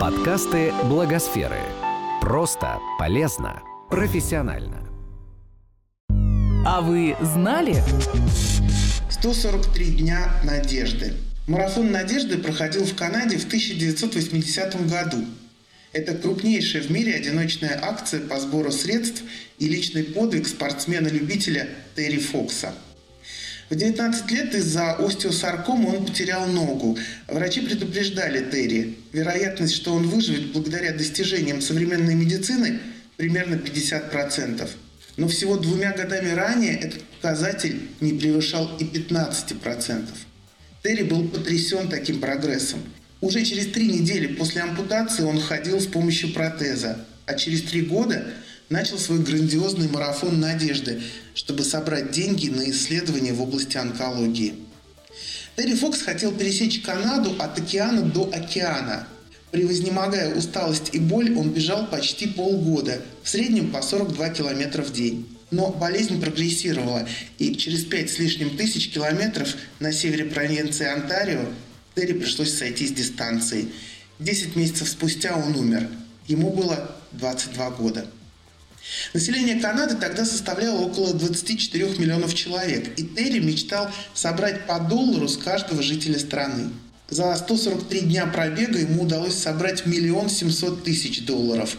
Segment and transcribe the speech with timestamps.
[0.00, 1.60] Подкасты Благосферы.
[2.22, 3.60] Просто, полезно,
[3.90, 4.88] профессионально.
[6.64, 7.82] А вы знали?
[9.10, 11.12] 143 дня надежды.
[11.46, 15.22] Марафон надежды проходил в Канаде в 1980 году.
[15.92, 19.22] Это крупнейшая в мире одиночная акция по сбору средств
[19.58, 22.72] и личный подвиг спортсмена-любителя Терри Фокса–
[23.70, 26.98] в 19 лет из-за остеосаркомы он потерял ногу.
[27.28, 28.98] Врачи предупреждали Терри.
[29.12, 32.80] Вероятность, что он выживет благодаря достижениям современной медицины,
[33.16, 34.68] примерно 50%.
[35.16, 40.08] Но всего двумя годами ранее этот показатель не превышал и 15%.
[40.82, 42.80] Терри был потрясен таким прогрессом.
[43.20, 48.32] Уже через три недели после ампутации он ходил с помощью протеза, а через три года
[48.70, 51.02] начал свой грандиозный марафон надежды,
[51.34, 54.54] чтобы собрать деньги на исследования в области онкологии.
[55.56, 59.06] Терри Фокс хотел пересечь Канаду от океана до океана.
[59.50, 65.26] Превознемогая усталость и боль, он бежал почти полгода, в среднем по 42 километра в день.
[65.50, 71.44] Но болезнь прогрессировала, и через пять с лишним тысяч километров на севере провинции Онтарио
[71.96, 73.68] Терри пришлось сойти с дистанции.
[74.20, 75.88] Десять месяцев спустя он умер.
[76.28, 78.06] Ему было 22 года.
[79.12, 85.36] Население Канады тогда составляло около 24 миллионов человек, и Терри мечтал собрать по доллару с
[85.36, 86.70] каждого жителя страны.
[87.08, 91.76] За 143 дня пробега ему удалось собрать миллион семьсот тысяч долларов.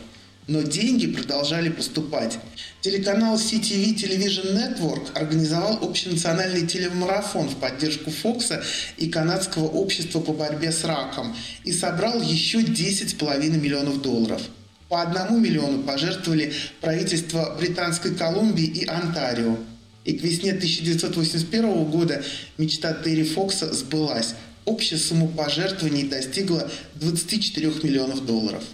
[0.48, 2.38] Но деньги продолжали поступать.
[2.82, 8.62] Телеканал CTV Television Network организовал общенациональный телемарафон в поддержку Фокса
[8.98, 14.42] и канадского общества по борьбе с раком и собрал еще 10,5 миллионов долларов–
[14.92, 19.58] по одному миллиону пожертвовали правительства Британской Колумбии и Онтарио.
[20.03, 22.22] И к весне 1981 года
[22.58, 24.36] мечта Терри Фокса сбылась.
[24.66, 28.66] Общая сумма пожертвований достигла 24 миллионов долларов.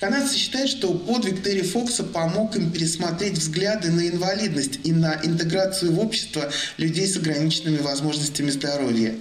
[0.00, 5.92] Канадцы считают, что подвиг Терри Фокса помог им пересмотреть взгляды на инвалидность и на интеграцию
[5.92, 9.14] в общество людей с ограниченными возможностями здоровья.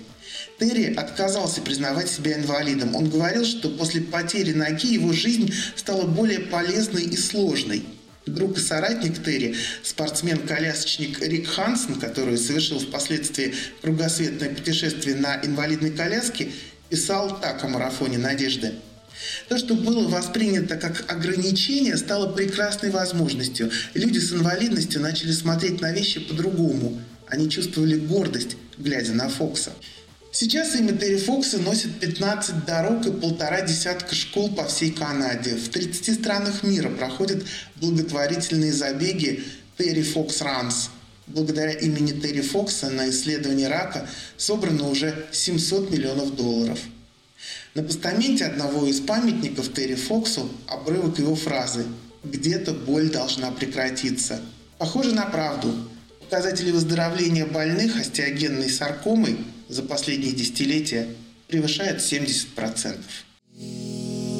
[0.60, 2.96] Терри отказался признавать себя инвалидом.
[2.96, 7.84] Он говорил, что после потери ноги его жизнь стала более полезной и сложной.
[8.26, 16.52] Друг и соратник Терри, спортсмен-колясочник Рик Хансен, который совершил впоследствии кругосветное путешествие на инвалидной коляске,
[16.90, 18.74] писал так о марафоне надежды.
[19.48, 23.72] То, что было воспринято как ограничение, стало прекрасной возможностью.
[23.94, 27.02] Люди с инвалидностью начали смотреть на вещи по-другому.
[27.28, 29.72] Они чувствовали гордость, глядя на Фокса.
[30.40, 35.56] Сейчас имя Терри Фокса носит 15 дорог и полтора десятка школ по всей Канаде.
[35.56, 37.44] В 30 странах мира проходят
[37.78, 39.44] благотворительные забеги
[39.80, 40.92] Терри Фокс Ранс.
[41.26, 46.78] Благодаря имени Терри Фокса на исследование рака собрано уже 700 миллионов долларов.
[47.74, 51.84] На постаменте одного из памятников Терри Фоксу обрывок его фразы
[52.24, 54.40] «Где-то боль должна прекратиться».
[54.78, 55.74] Похоже на правду.
[56.20, 61.08] Показатели выздоровления больных остеогенной саркомой– за последние десятилетия
[61.48, 62.98] превышает 70%.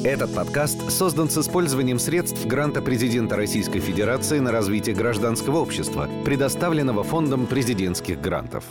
[0.04, 7.02] Этот подкаст создан с использованием средств гранта президента Российской Федерации на развитие гражданского общества, предоставленного
[7.02, 8.64] Фондом президентских грантов.